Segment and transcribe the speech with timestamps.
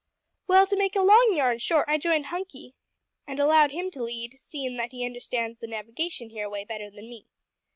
[0.47, 2.73] "Well, to make a long yarn short, I joined Hunky
[3.27, 7.27] and allowed him to lead, seein' that he understands the navigation hereaway better than me.